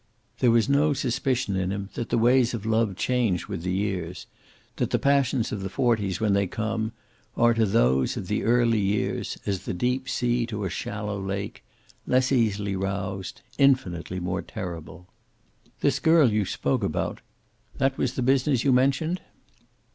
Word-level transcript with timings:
There 0.39 0.49
was 0.49 0.67
no 0.67 0.93
suspicion 0.93 1.55
in 1.55 1.71
him 1.71 1.91
that 1.93 2.09
the 2.09 2.17
ways 2.17 2.55
of 2.55 2.65
love 2.65 2.95
change 2.95 3.47
with 3.47 3.61
the 3.61 3.71
years, 3.71 4.25
that 4.77 4.89
the 4.89 4.97
passions 4.97 5.51
of 5.51 5.61
the 5.61 5.69
forties, 5.69 6.19
when 6.19 6.33
they 6.33 6.47
come, 6.47 6.93
are 7.37 7.53
to 7.53 7.67
those 7.67 8.17
of 8.17 8.27
the 8.27 8.41
early 8.43 8.79
years 8.79 9.37
as 9.45 9.65
the 9.65 9.75
deep 9.75 10.09
sea 10.09 10.47
to 10.47 10.65
a 10.65 10.71
shallow 10.71 11.21
lake, 11.21 11.63
less 12.07 12.31
easily 12.31 12.75
roused, 12.75 13.41
infinitely 13.59 14.19
more 14.19 14.41
terrible. 14.41 15.07
"This 15.81 15.99
girl 15.99 16.31
you 16.31 16.45
spoke 16.45 16.81
about, 16.81 17.21
that 17.77 17.95
was 17.99 18.15
the 18.15 18.23
business 18.23 18.63
you 18.63 18.73
mentioned?" 18.73 19.21